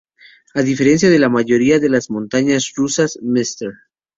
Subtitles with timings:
[0.55, 3.71] A diferencia de la mayoría de las montañas rusas, Mr.